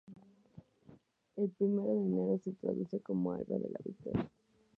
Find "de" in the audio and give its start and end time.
1.93-2.01, 3.59-3.69